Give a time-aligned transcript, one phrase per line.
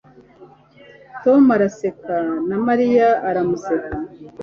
[1.23, 2.15] Tom araseka
[2.47, 3.93] na Mariya aramuseka